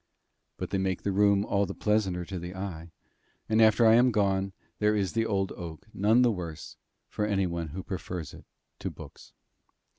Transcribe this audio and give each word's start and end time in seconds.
But 0.57 0.71
they 0.71 0.79
make 0.79 1.03
the 1.03 1.11
room 1.11 1.45
all 1.45 1.67
the 1.67 1.75
pleasanter 1.75 2.25
to 2.25 2.39
the 2.39 2.55
eye, 2.55 2.89
and 3.47 3.61
after 3.61 3.85
I 3.85 3.93
am 3.93 4.09
gone, 4.09 4.51
there 4.79 4.95
is 4.95 5.13
the 5.13 5.27
old 5.27 5.51
oak, 5.51 5.85
none 5.93 6.23
the 6.23 6.31
worse, 6.31 6.75
for 7.07 7.27
anyone 7.27 7.67
who 7.67 7.83
prefers 7.83 8.33
it 8.33 8.45
to 8.79 8.89
books. 8.89 9.31